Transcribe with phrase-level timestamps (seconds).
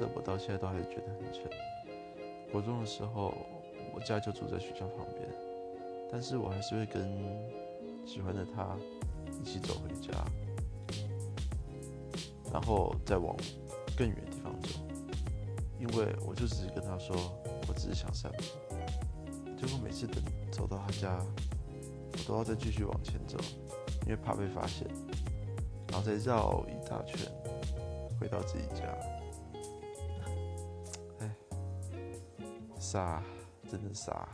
[0.00, 1.42] 这我到现在都还是觉得很沉。
[2.50, 3.34] 国中的时候，
[3.92, 5.28] 我家就住在学校旁边，
[6.10, 7.06] 但是我还是会跟
[8.06, 8.78] 喜欢的他
[9.42, 10.10] 一起走回家，
[12.50, 13.36] 然后再往
[13.94, 14.68] 更远的地方走，
[15.78, 17.14] 因为我就只是跟他说，
[17.68, 18.42] 我只是想散步。
[19.54, 20.16] 结果每次等
[20.50, 21.22] 走到他家，
[22.12, 23.36] 我都要再继续往前走，
[24.06, 24.88] 因为怕被发现，
[25.88, 27.20] 然后再绕一大圈
[28.18, 28.96] 回到自己家。
[32.80, 33.22] 傻，
[33.70, 34.26] 真的傻。